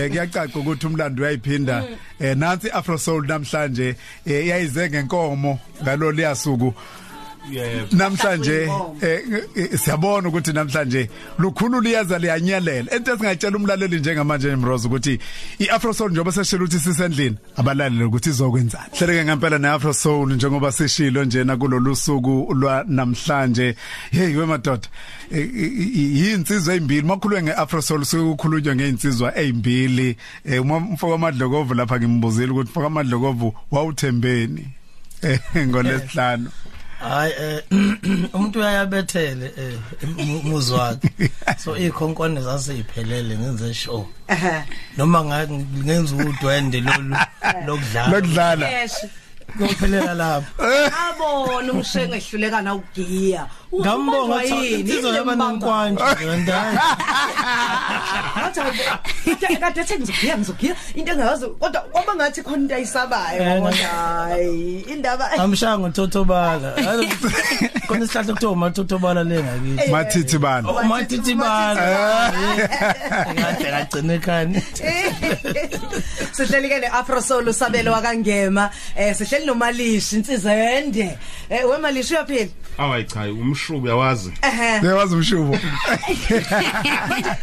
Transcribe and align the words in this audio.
eh 0.00 0.10
kuyacaca 0.10 0.58
ukuthi 0.58 0.86
umlando 0.86 1.22
uyayiphinda. 1.22 1.84
Eh 2.20 2.36
nansi 2.36 2.70
Afro 2.70 2.98
Soul 2.98 3.26
namhlanje 3.26 3.96
eh 4.26 4.44
iyayize 4.46 4.88
ngenkomo 4.90 5.58
ngalo 5.82 6.12
liyasuku 6.12 6.74
yebo. 7.50 7.96
Namhlanje 7.96 8.70
eh, 9.02 9.20
eh, 9.56 9.78
siyabona 9.78 10.28
ukuthi 10.28 10.52
namhlanje 10.52 11.10
lukhulu 11.38 11.80
liyaza 11.80 12.18
liyanyelela. 12.18 12.96
Into 12.96 13.12
esingayitshela 13.14 13.56
umlaleli 13.56 13.98
njengamanje 14.00 14.56
Mrozo 14.56 14.88
ukuthi 14.88 15.18
iAfro 15.58 15.92
Soul 15.94 16.10
njengoba 16.10 16.32
seshilo 16.32 16.64
ukuthi 16.64 16.78
sisendlini 16.80 17.36
abalaleli 17.56 18.04
ukuthi 18.04 18.28
izokwenzani. 18.30 18.84
Hleleke 18.98 19.24
ngempela 19.24 19.58
neAfro 19.58 19.92
Soul 19.94 20.32
njengoba 20.34 20.72
seshilo 20.72 21.24
njena 21.24 21.56
kulolu 21.56 21.96
suku 21.96 22.54
lwa 22.54 22.84
namhlanje. 22.88 23.76
Hey 24.10 24.36
wemadoda 24.36 24.88
eh, 25.32 25.50
i- 25.54 25.92
i- 26.02 26.18
yinsizwa 26.26 26.74
ezimbili 26.74 27.02
makhulwe 27.06 27.42
ngeAfro 27.42 27.82
Soul 27.82 28.04
sekukhulunywa 28.04 28.74
ngeinsizwa 28.76 29.38
ezimbili 29.38 30.16
Eh, 30.44 30.62
uma 30.62 30.80
mfoko 30.80 31.14
amadlokovu 31.14 31.74
lapha 31.74 31.98
ngimbuzile 31.98 32.50
ukuthi 32.52 32.70
mfoko 32.70 32.86
amadlokovu 32.86 33.54
wawuthembeni. 33.70 34.66
Eh 35.22 35.40
ngolesihlanu. 35.68 36.50
Hayi 37.00 37.32
eh 37.40 37.62
umuntu 38.34 38.58
uyayabethele 38.58 39.52
eh 39.58 39.78
umuzi 40.18 40.72
wakhe. 40.72 41.10
So 41.62 41.76
ikhonkwane 41.76 42.40
zaseyiphelele 42.40 43.38
ngenze 43.38 43.74
show. 43.74 44.08
Noma 44.96 45.24
ngenza 45.24 46.16
udwende 46.16 46.80
lolu 46.80 47.16
lokudlala. 47.66 48.08
Lokudlala. 48.10 48.68
Yes. 48.70 49.06
kophelela 49.58 50.14
lapho. 50.14 50.62
Abona 51.08 51.72
umshenga 51.72 52.16
ehluleka 52.16 52.62
na 52.62 52.74
ugiya. 52.74 53.46
Ngambonga 53.80 54.42
yini? 54.42 54.80
insizwa 54.80 55.16
yaba 55.16 55.34
nenkwanje 55.36 56.02
ndandayi 56.22 56.78
Athi 58.44 58.60
kade 59.60 59.80
ethi 59.80 59.94
ngizogiya 59.98 60.38
ngizogiya 60.38 60.74
into 60.94 61.12
engayazi 61.12 61.46
kodwa 61.46 61.80
kwaba 61.80 62.14
ngathi 62.14 62.42
khona 62.42 62.56
into 62.62 62.74
ayisabayo 62.74 63.42
Eh, 63.42 63.48
yabona 63.48 63.76
hayi 63.76 64.80
indaba 64.80 65.30
amshaya 65.32 65.78
ngothotobala 65.78 66.72
khona 67.86 68.04
isihlahla 68.04 68.32
kuthiwa 68.34 68.52
umathotobala 68.52 69.24
lengakithi 69.24 69.90
mathithi 69.90 70.38
bana 70.38 70.70
umathithibala 70.72 71.82
kade 73.36 73.64
kagcine 73.70 74.18
khani 74.18 74.62
sihleli 76.32 76.68
ke 76.68 76.78
neAfro 76.80 77.20
Soul 77.22 77.48
usabelo 77.48 77.92
wakangema 77.92 78.70
eh 78.96 79.14
sihleli 79.16 79.46
nomalishi 79.46 80.16
insizende 80.16 81.18
eh 81.50 81.68
wemalishi 81.70 82.14
uyaphila 82.14 82.50
awayi 82.78 83.04
cha 83.04 83.20
umshubu 83.66 83.88
yawazi 83.88 84.32
ehe. 84.42 84.80
Bewazi 84.80 85.14
umshubo 85.14 85.58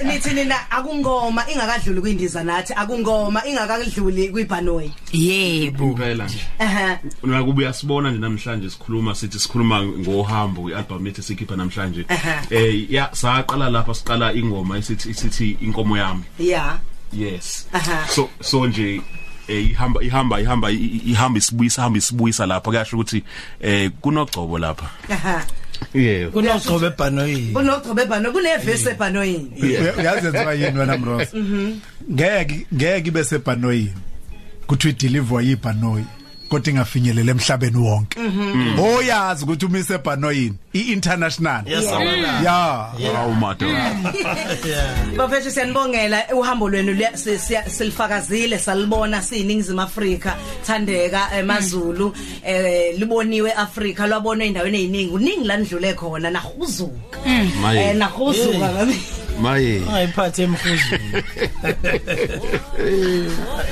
nithi 0.06 0.34
nina 0.34 0.72
akungoma 0.72 1.50
ingakadluli 1.52 2.02
kwindiza 2.02 2.44
nathi 2.44 2.74
akungoma 2.74 3.46
ingakadluli 3.46 4.30
kwibhanoyi 4.30 4.92
yebo. 5.12 5.84
Impela 5.86 6.26
nje. 6.26 6.40
Ehe. 6.60 6.98
Nakuba 7.24 7.60
uyasibona 7.62 8.10
nje 8.12 8.20
namhlanje 8.20 8.70
sikhuluma 8.70 9.16
sithi 9.16 9.40
sikhuluma 9.40 9.84
ngohambo 9.84 10.70
ialbum 10.70 11.06
lethu 11.06 11.22
sikhipha 11.24 11.56
namhlanje. 11.56 12.06
Aha. 12.10 12.42
eh 12.50 12.92
ya 12.92 13.10
saqala 13.14 13.70
lapha 13.70 13.94
siqala 13.94 14.34
ingoma 14.34 14.78
esithi 14.78 15.10
isithi 15.10 15.58
inkomo 15.62 15.98
yami. 15.98 16.24
Yeah 16.40 16.78
yes. 17.14 17.68
Aha. 17.74 18.08
so 18.08 18.30
so 18.42 18.68
nje 18.68 19.02
eh 19.48 19.70
ihamba 19.72 20.04
ihamba 20.04 20.42
ihamba 20.42 20.72
i- 20.72 20.76
i- 20.76 21.12
ihamba 21.12 21.38
isibuyisa 21.38 21.82
ihamba 21.82 21.98
isibuyisa 21.98 22.46
lapha. 22.46 22.70
Kuyasho 22.72 22.96
ukuthi 22.98 23.24
eh 23.62 23.92
kunogcobo 24.02 24.58
lapha. 24.60 24.90
Aha 25.12 25.46
yebo. 25.94 26.32
Kunogcobe 26.32 26.88
ebhanoyini. 26.88 27.54
Kunogcobe 27.54 28.02
ebhanoyi 28.02 28.34
kunevesi 28.34 28.90
ebhanoyini. 28.90 29.52
Uyazenziwa 30.00 30.54
yini 30.54 30.80
wena 30.80 30.98
Mrozo 30.98 31.38
ngeke 32.12 32.66
ngeke 32.74 33.08
ibe 33.08 33.24
sebhanoyini 33.24 33.94
kuthi 34.68 34.90
ideliver 34.90 35.42
yibhanoyi. 35.42 36.06
Kodwa 36.54 36.72
ingafinyelela 36.72 37.32
emhlabeni 37.32 37.78
wonke. 37.78 38.20
Oyazi 38.80 39.44
ukuthi 39.44 39.66
uma 39.66 39.80
isebhanoyini 39.80 40.56
iinternational. 40.76 41.64
Yasabala 41.66 42.42
ya. 42.42 43.14
Hawu 43.14 43.34
madod 43.34 43.76
bafethu 45.18 45.52
siyanibongela 45.52 46.24
uhambo 46.34 46.70
lwenu 46.70 46.98
silifakazile 47.68 48.60
salibona 48.60 49.22
siyiningizimu 49.22 49.82
Afrika 49.82 50.36
thandeka 50.68 51.30
emazulu 51.38 52.16
eh 52.46 53.00
liboniwe 53.00 53.54
Afrika 53.54 54.08
lwabona 54.08 54.46
endaweni 54.46 54.84
eziningi 54.84 55.14
uningi 55.14 55.48
la 55.48 55.58
ndlule 55.58 55.94
khona 55.94 56.30
nahuzuka. 56.30 57.18
Eh 57.26 57.50
maye 57.62 57.94
nahuzuka 57.94 58.70
ngabe 58.70 58.96
maye. 59.42 59.82
Ayiphathe 59.94 60.44
emhuzini 60.44 61.24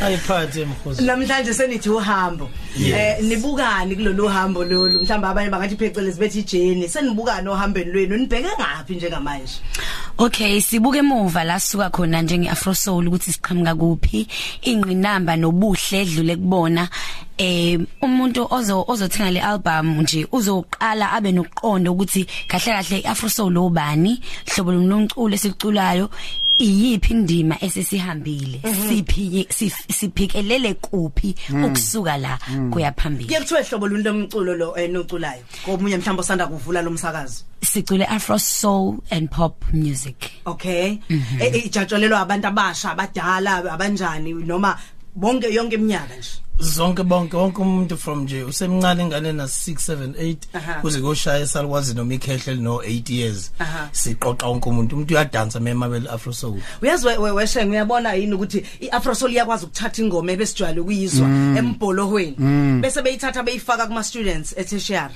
ayiphathe 0.04 0.62
emhuzini 0.62 1.08
namhlanje 1.08 1.54
senithi 1.54 1.90
uhambo. 1.90 2.50
Eh 2.80 3.22
nibukani 3.22 3.96
kulolu 3.96 4.28
hambo 4.28 4.64
lolu? 4.64 5.02
Mhlawumbe 5.02 5.28
abanye 5.28 5.50
bangathi 5.50 5.76
phecelezi 5.76 6.20
bethi 6.20 6.40
ijeni 6.40 6.90
senibukani 6.90 7.50
ohambeni 7.50 7.92
lwenu? 7.92 8.18
Nibheke 8.18 8.48
ngapi 8.60 8.96
njengamanje? 8.96 9.54
Okay 10.22 10.62
sibuke 10.62 11.00
emuva 11.00 11.44
la 11.44 11.60
suka 11.60 11.90
khona 11.90 12.22
njenge 12.22 12.50
Afro 12.50 12.74
Soul 12.74 13.08
ukuthi 13.08 13.32
siqhamuka 13.32 13.76
kuphi 13.76 14.28
ingqinamba 14.62 15.36
nobuhle 15.36 16.02
edlule 16.02 16.36
kubona. 16.36 16.90
Eh 17.38 17.80
umuntu 18.02 18.46
ozo 18.52 18.86
ozothenga 18.88 19.32
le 19.32 19.42
album 19.42 20.02
nje 20.02 20.28
uzoqala 20.32 21.12
abe 21.12 21.32
nokuqonda 21.32 21.92
ukuthi 21.92 22.28
kahle 22.48 22.72
kahle 22.72 23.02
Afro 23.06 23.30
Soul 23.30 23.58
obani 23.58 24.22
hlobo 24.46 24.72
lomculo 24.72 25.34
esiculayo 25.34 26.10
iyiphi 26.58 27.14
indima 27.14 27.58
esesihambile 27.64 28.62
siphi 28.90 29.48
sif- 29.50 29.92
siphikelele 29.94 30.74
kuphi 30.74 31.36
ukusuka 31.66 32.18
la 32.18 32.40
kuya 32.72 32.92
phambili? 32.92 33.26
Kuye 33.28 33.40
kuthiwe 33.40 33.64
hlobo 33.64 33.88
luni 33.88 34.04
lomculo 34.04 34.56
lo 34.56 34.76
enoculayo 34.76 35.44
komunye 35.66 35.98
mhlawumbe 35.98 36.22
osanda 36.22 36.48
kuvula 36.48 36.82
lo 36.82 36.92
msakazo? 36.92 37.44
Sicule 37.64 38.06
Afro 38.06 38.38
Soul 38.40 38.98
and 39.12 39.30
Pop 39.30 39.64
music. 39.74 40.16
Okay. 40.46 40.98
Eh, 41.40 41.66
ijatshulelwa 41.66 42.20
abantu 42.20 42.48
abasha 42.48 42.92
abadala 42.92 43.72
abanjani 43.74 44.34
noma 44.34 44.78
bonke 45.16 45.54
yonke 45.54 45.76
iminyaka 45.76 46.16
nje? 46.16 46.30
Zonke 46.60 47.04
bonke 47.04 47.38
wonke 47.38 47.62
umuntu 47.62 47.98
from 47.98 48.24
nje 48.24 48.44
usemncane 48.44 49.04
ingane 49.04 49.32
na 49.34 49.44
6 49.44 49.74
7 49.76 50.08
8 50.14 50.36
Aha. 50.54 50.74
kuze 50.82 51.02
koshaya 51.02 51.48
salwazi 51.48 51.94
noma 51.96 52.14
ikhehle 52.14 52.56
no 52.56 52.76
8 52.82 53.10
years. 53.14 53.52
Aha. 53.60 53.90
siqoqa 53.92 54.48
wonke 54.48 54.70
umuntu. 54.70 54.96
Umuntu 54.96 55.14
uyadansa 55.14 55.60
mema 55.60 55.90
bel 55.90 56.08
afro 56.08 56.34
soul 56.34 56.60
uyazi 56.82 57.08
we- 57.08 57.18
we- 57.18 57.32
weshe 57.32 57.66
ngiyabona 57.66 58.14
yini 58.14 58.34
ukuthi 58.34 58.66
iAfro 58.80 59.16
Soul 59.16 59.32
iyakwazi 59.34 59.66
ukuthatha 59.66 60.02
ingoma 60.02 60.32
ebesijwayele 60.32 60.80
ukuyizwa 60.82 61.28
embholohweni 61.58 62.36
bese 62.82 63.02
beyithatha 63.02 63.44
beyifaka 63.44 63.88
kuma 63.88 64.04
students 64.04 64.54
etertiary 64.58 65.14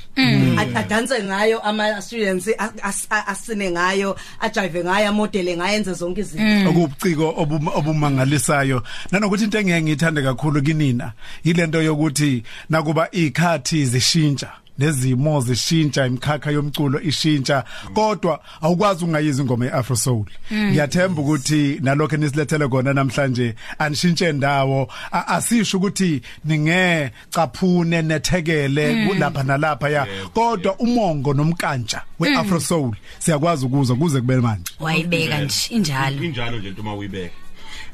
A- 0.58 0.76
adanse 0.80 1.24
ngayo 1.24 1.60
ama 1.60 2.02
students 2.02 2.48
a- 2.48 2.72
as- 2.82 3.08
a- 3.10 3.28
asine 3.28 3.72
ngayo 3.72 4.16
ajive 4.40 4.84
ngayo 4.84 5.10
amodele 5.10 5.58
ngayo 5.58 5.76
enze 5.78 5.94
zonke 5.94 6.22
izinto. 6.22 6.70
Okubuciko 6.70 7.30
obum- 7.38 7.72
obumangalisayo. 7.78 8.82
Nanokuthi 9.12 9.44
into 9.44 9.58
engeke 9.60 9.82
ngithande 9.82 10.22
kakhulu 10.22 10.62
kinina 10.62 11.14
yilento 11.44 11.82
yokuthi 11.82 12.44
nakuba 12.70 13.12
ikhathi 13.12 13.86
zishintsha 13.86 14.50
nezimo 14.80 15.42
zishintsha 15.42 16.06
imkhakha 16.08 16.52
yomculo 16.52 17.02
ishintsha 17.02 17.64
kodwa 17.94 18.40
awukwazi 18.62 19.06
ungayizi 19.06 19.42
ingoma 19.42 19.66
yeAfro 19.66 19.96
Soul. 19.96 20.26
Ngiyathemba 20.54 21.22
ukuthi 21.22 21.80
nalokho 21.82 22.18
nisilethele 22.18 22.68
kona 22.68 22.94
namhlanje 22.94 23.56
anishintshe 23.80 24.32
ndawo. 24.32 24.88
A- 25.12 25.28
asisho 25.28 25.78
ukuthi 25.78 26.22
ninge 26.46 27.12
caphune 27.32 28.02
nethekele 28.02 29.08
kulapha 29.08 29.44
nalapha 29.44 29.90
ya. 29.90 30.08
Kodwa 30.34 30.76
umongo 30.80 31.34
nomkantsha 31.34 32.02
weAfro 32.20 32.60
Soul 32.60 32.96
siyakwazi 33.20 33.66
ukuzwa 33.66 33.96
kuze 33.96 34.20
kube 34.22 34.36
manje. 34.36 34.72
Wayibeka 34.80 35.40
nje 35.42 35.56
injalo. 35.70 36.24
injalo 36.24 36.58
nje 36.60 36.68
into 36.68 36.84
mawuyibeka 36.84 37.34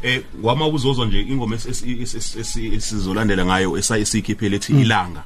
eh 0.03 0.21
wama 0.44 0.68
uzozwa 0.68 1.06
nje 1.06 1.21
ingoma 1.21 1.56
esi- 1.56 1.69
esi- 1.69 2.01
esi- 2.01 2.39
esi- 2.39 2.74
esizolandela 2.75 3.45
ngayo 3.45 3.77
esayisikhiphe 3.77 4.45
ethi 4.45 4.74
ilanga. 4.81 5.24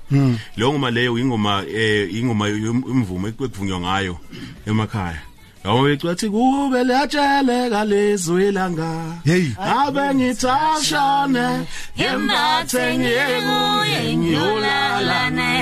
Leyo 0.57 0.71
ngoma 0.71 0.91
leyo 0.91 1.17
ingoma 1.17 1.63
eh 1.67 2.13
ingoma 2.15 2.49
imvumo 2.49 3.27
ekuvunywa 3.27 3.79
ngayo 3.79 4.17
emakhaya. 4.67 5.21
Yawo 5.65 5.83
becwathi 5.83 6.29
kube 6.29 6.83
latshele 6.83 7.69
kalezwe 7.69 8.47
ilanga. 8.47 9.17
Hey. 9.25 9.47
Abe 9.57 10.13
ngithashane 10.15 11.65
embathe 11.97 12.97
ngiyekuye 12.97 14.17
ngiyolalane 14.17 15.55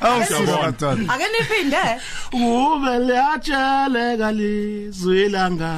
awusiyabona 0.00 0.68
ake 1.14 1.26
niphinde 1.32 1.84
Ube 2.32 2.98
latshele 3.08 4.16
kalizwe 4.18 5.20
ilanga 5.26 5.72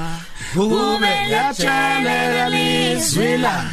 Ube 0.56 1.12
latshele 1.30 2.16
kalizwe 2.38 3.34
ilanga 3.34 3.70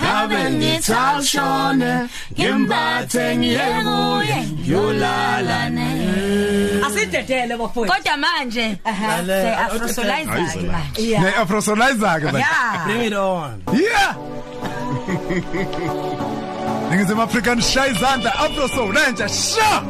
ngabe 0.00 0.50
ngithi 0.50 0.92
awushone 0.92 1.92
ngimbathe 2.32 3.36
ngiye 3.36 3.66
kuye 3.86 4.38
yolala 4.66 5.70
naye 5.70 6.82
asidedele 6.86 7.56
bafowethu 7.56 7.92
kodwa 7.94 8.16
manje 8.16 8.66
se 8.84 8.90
awu- 9.50 9.64
afrosolize 9.66 10.30
Hayi, 10.30 10.44
ke 10.46 10.50
Zola. 10.52 10.72
manje 10.72 11.02
yeah. 11.10 11.22
Ne 11.22 11.30
afrosolizer 11.42 12.20
ke 12.20 12.24
manje. 12.24 12.38
Yeah. 12.38 12.84
Bring 12.86 13.02
it 13.06 13.12
on. 13.12 13.62
Yeah. 13.72 14.14
Ningizima 16.90 17.22
African 17.22 17.60
shy 17.60 17.90
izandla 17.90 18.32
afro 18.44 18.68
soul 18.68 18.92
nenja 18.92 19.28
sha! 19.28 19.82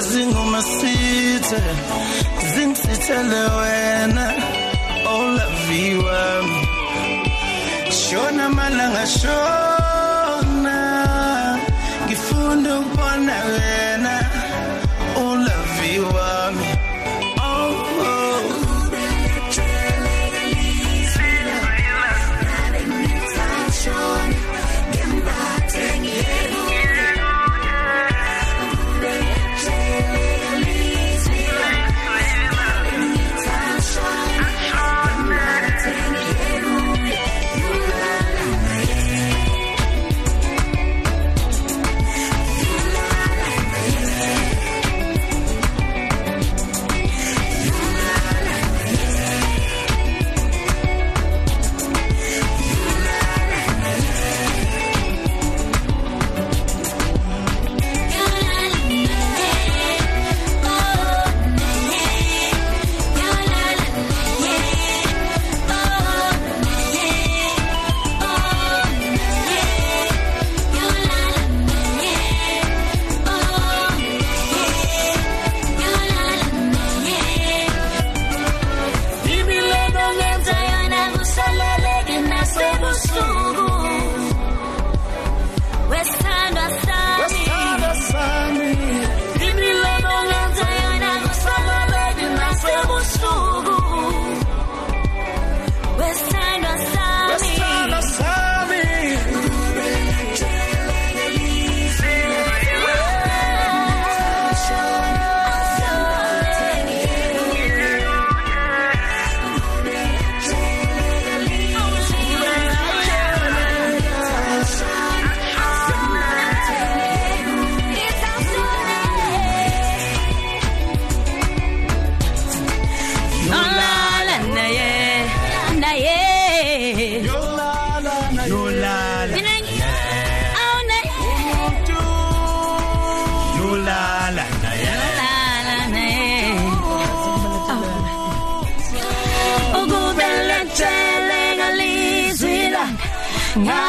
Zikude 0.00 0.12
zingoma 0.12 0.62
sithe 0.62 1.60
Zingisithele 2.54 3.42
wena 3.58 4.34
Oh 5.06 5.26
love 5.36 5.96
wami 6.04 6.66
Shona 7.90 8.48
malanga 8.50 9.06
shona 9.06 10.76
Ngifunda 12.06 12.78
ukubona 12.80 13.34
wena. 13.44 14.19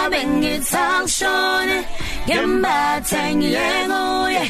Ngabe 0.01 0.21
ngithangshone 0.25 1.77
ngembathe 2.25 3.21
ngiyenguye 3.37 4.43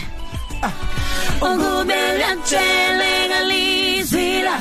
ukubelethele 1.49 3.11
ngalizwila 3.29 4.55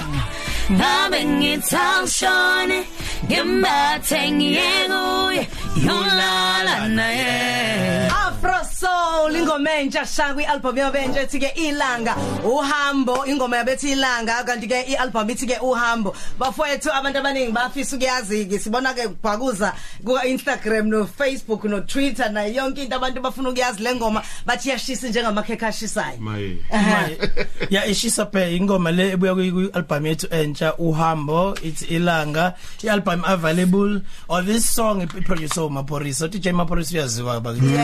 ngabe 0.77 1.21
ngithangshone 1.39 2.79
ngembathe 3.27 4.21
ngiyenguye 4.37 5.43
yolala 5.87 6.77
naye. 6.97 8.09
Afro 8.25 8.59
Soul 8.81 9.37
ingoma 9.37 9.71
entsha 9.77 10.07
shaka 10.07 10.35
kwi-album 10.35 10.77
yabentsha 10.77 11.21
ethi 11.21 11.39
ke 11.39 11.53
ilanga 11.55 12.15
uhambo. 12.43 13.27
Ingoma 13.27 13.57
yabethi 13.57 13.93
ilanga 13.93 14.43
kanti 14.47 14.67
ke 14.67 14.89
i-album 14.89 15.29
ithi 15.29 15.47
ke 15.47 15.59
uhambo. 15.61 16.15
Bafowethu 16.39 16.89
abantu 16.89 17.19
abaningi 17.19 17.53
bafisa 17.53 17.97
ukuyazi 17.97 18.49
ke 18.49 18.59
sibona 18.59 18.95
ke 18.95 19.09
kubhakuza 19.09 19.75
ku 20.03 20.17
Instagram 20.25 20.89
no 20.89 21.05
Facebook 21.05 21.65
no 21.65 21.81
Twitter 21.81 22.33
na 22.33 22.49
yonke 22.49 22.79
into 22.85 22.97
abantu 22.97 23.21
bafuna 23.21 23.51
ukuyazi 23.51 23.83
lengoma 23.83 24.23
bathi 24.47 24.71
yashisa 24.71 25.09
njengamakhekhe 25.09 25.67
ashisayo. 25.67 26.19
Maye. 26.19 26.57
Ya 27.69 27.85
ishisa 27.85 28.27
phe 28.33 28.57
ingoma 28.57 28.91
le 28.91 29.13
ebuya 29.13 29.35
ku 29.35 29.71
album 29.77 30.07
yethu 30.07 30.27
entsha 30.31 30.75
uhambo 30.79 31.55
it's 31.63 31.83
ilanga 31.83 32.55
i 32.83 32.89
album 32.89 33.25
available. 33.27 34.01
Or 34.29 34.41
this 34.41 34.65
song 34.71 35.03
iproducer 35.03 35.69
uMaporisa 35.69 36.25
uthi 36.25 36.41
J 36.41 36.53
Maporisa 36.53 36.95
uyaziwa 36.95 37.41
bakithi 37.41 37.77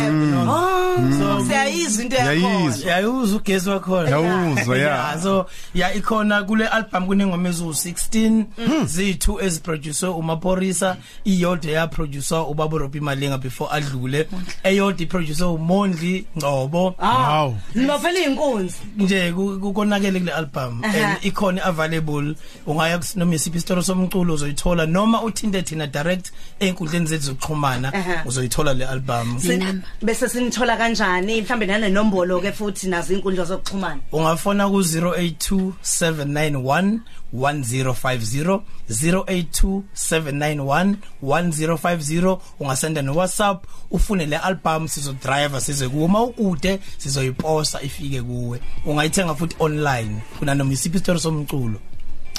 oh. 0.49 0.86
So 1.19 1.45
siyayizwa 1.47 2.03
into 2.05 2.17
Siyayizwa. 2.17 2.51
yakhona 2.51 2.91
yayuza 2.91 3.37
ugesi 3.37 3.69
wakhona 3.69 4.11
Yawuzwa, 4.11 4.77
yeah. 4.79 4.97
Yeah, 4.99 5.23
so 5.23 5.47
ya 5.75 5.95
ikhona 5.95 6.43
kule 6.43 6.69
album 6.69 7.07
kunengoma 7.07 7.49
ezu16 7.49 8.45
ziyi2 8.85 9.45
eziproducer 9.45 10.09
uMaporisa 10.11 10.97
iyodwa 11.25 11.71
ya 11.73 11.87
producer 11.87 12.45
ubaba 12.49 12.79
Robbie 12.79 13.01
Malinga 13.01 13.39
before 13.39 13.71
adlule 13.73 14.29
eyodwa 14.63 15.03
iproducer 15.03 15.47
uMondli 15.47 16.27
Ngcobo 16.39 16.95
ah 16.99 17.51
nofela 17.75 18.19
inkunzi 18.21 18.77
nje 18.97 19.33
ku- 19.33 19.59
kukonakele 19.61 20.21
kule 20.21 20.33
album 20.33 20.85
Aha. 20.85 21.09
and 21.09 21.19
ikhona 21.25 21.65
available 21.65 22.35
ungaya 22.67 22.99
kus- 22.99 23.17
noma 23.19 23.35
isiphi 23.35 23.59
isitolo 23.59 23.83
somculo 23.83 24.35
uzoyithola 24.35 24.87
noma 24.87 25.23
uthinte 25.23 25.63
thina 25.63 25.87
direct 25.87 26.31
einkundleni 26.61 27.07
zethu 27.07 27.25
zokuxhumana 27.27 27.93
Aha. 27.95 28.23
uzoyithola 28.27 28.75
le 28.75 28.87
album 28.87 29.39
Sin- 29.41 29.53
Inamba. 29.63 29.89
bese 30.03 30.29
sinithola 30.29 30.76
kanjani? 30.77 31.43
Mhlambe 31.43 31.67
nanenombolo 31.67 32.41
ke 32.41 32.53
futhi 32.53 32.89
nazo 32.89 33.15
inkundla 33.15 33.45
zokuxhumana. 33.45 34.01
Ungafona 34.13 34.69
ku 34.69 34.81
082791 34.81 36.99
1050 37.35 38.61
082791 38.91 40.95
1050 41.23 42.39
ungasenda 42.61 43.03
no 43.03 43.15
WhatsApp 43.15 43.65
ufune 43.91 44.27
le 44.27 44.37
album 44.37 44.89
sizo 44.89 45.13
driver 45.13 45.61
size 45.61 45.89
kuwe. 45.89 46.05
Uma 46.05 46.23
ukude 46.23 46.79
sizoyiposta 46.99 47.83
ifike 47.83 48.23
kuwe. 48.23 48.61
Ungayithenga 48.87 49.35
futhi 49.35 49.57
online 49.59 50.23
kuna 50.39 50.55
noma 50.55 50.73
isiphi 50.73 50.97
isitolo 50.97 51.19
somculo? 51.19 51.81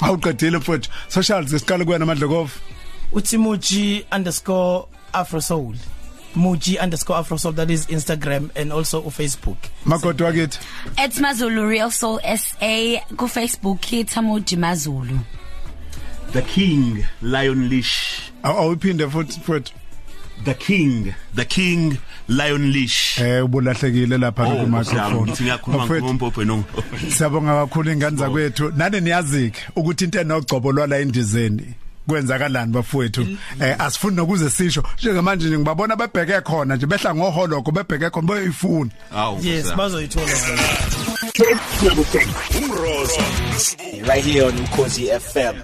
Awuqedile 0.00 0.58
mfowethu 0.58 0.90
socials 1.08 1.50
siqala 1.50 1.84
kuwena 1.84 2.02
amadlokovu 2.02 2.52
utimuji 3.12 4.04
underscore 6.36 6.44
afrosoul 6.44 6.74
muji 6.76 6.78
underscore 6.82 7.16
afrosoul 7.20 7.54
that 7.56 7.70
is 7.70 7.86
instagram 7.86 8.50
and 8.56 8.72
also 8.72 9.02
ufacebook 9.02 9.56
magodo 9.84 10.24
wakithi? 10.24 10.58
At 10.96 11.12
Mazulu 11.12 11.68
Real 11.68 11.90
Soul 11.90 12.20
SA 12.20 13.00
ku 13.16 13.26
Facebook 13.28 13.80
ithamuji 13.80 14.56
Mazulu. 14.56 15.18
The 16.32 16.42
king 16.42 17.04
lion 17.22 17.68
leash. 17.68 18.30
Aw- 18.44 18.56
awuphinde 18.56 19.08
futhi 19.10 19.40
mfowethu 19.40 19.72
the 20.44 20.54
king 20.54 21.14
the 21.34 21.44
king 21.44 21.98
lion 22.28 22.70
leash. 22.72 23.18
Eh 23.20 23.44
ubulahlekile 23.44 24.18
lapha 24.18 24.44
Oh, 24.46 24.56
ku 24.64 24.66
Nkosi 24.66 24.96
yami, 24.96 25.14
microphone 25.14 25.26
ngithi 25.26 25.42
ngiyakhuluma 25.44 25.84
Mfowethu, 25.84 26.04
ngompopho 26.04 26.44
no. 26.44 26.64
Siyabonga 27.16 27.54
kakhulu 27.66 27.92
ingane 27.92 28.16
zakwethu. 28.16 28.72
Nani 28.76 29.00
niyazike 29.00 29.60
ukuthi 29.76 30.04
into 30.04 30.20
enogcobo 30.20 30.72
lwala 30.72 30.98
endizeni 30.98 31.74
kwenzakalani 32.08 32.72
bafowethu? 32.72 33.26
Eh 33.60 33.76
asifuni 33.78 34.16
nokuze 34.16 34.50
sisho. 34.50 34.82
Njengamanje 34.98 35.46
nje 35.46 35.56
ngibabona 35.58 35.96
bebheke 35.96 36.40
khona 36.40 36.76
nje 36.76 36.86
behla 36.86 37.14
ngoholoko 37.14 37.70
bebheke 37.70 38.10
khona 38.10 38.26
boyifuna. 38.26 38.90
Awu 39.12 39.40
yes 39.42 39.72
bazoyithola. 39.76 40.26
Right 44.08 44.24
here 44.24 44.46
on 44.46 44.54
Mkosi 44.54 45.06
FM. 45.20 45.54